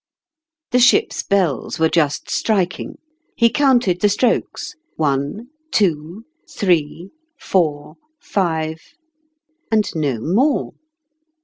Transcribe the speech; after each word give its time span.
The 0.71 0.79
ship's 0.79 1.21
bells 1.21 1.77
were 1.77 1.87
just 1.87 2.27
striking; 2.27 2.97
he 3.37 3.51
counted 3.51 4.01
the 4.01 4.09
strokes: 4.09 4.73
one, 4.95 5.49
two, 5.69 6.25
three, 6.49 7.11
four, 7.39 7.97
five 8.19 8.81
and 9.71 9.87
no 9.93 10.19
more! 10.19 10.73